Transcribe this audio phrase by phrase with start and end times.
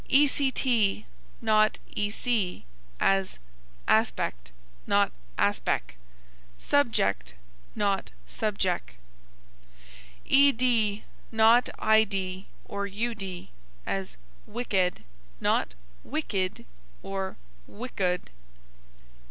[0.09, 1.05] ect,
[1.41, 2.63] not ec,
[2.99, 3.37] as
[3.87, 4.51] aspect,
[4.87, 5.93] not aspec;
[6.57, 7.35] subject,
[7.75, 8.93] not subjec.
[10.27, 13.47] ed, not id, or ud,
[13.85, 14.17] as
[14.47, 15.03] wicked,
[15.39, 16.65] not wickid
[17.03, 17.37] or
[17.69, 18.29] wickud.